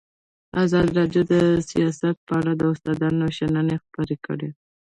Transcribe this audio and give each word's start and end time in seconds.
ازادي 0.63 0.91
راډیو 0.99 1.21
د 1.33 1.33
سیاست 1.69 2.15
په 2.27 2.33
اړه 2.39 2.51
د 2.55 2.61
استادانو 2.73 3.25
شننې 3.37 3.75
خپرې 3.83 4.15
کړي. 4.25 4.49